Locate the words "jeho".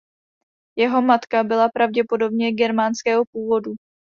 0.75-1.01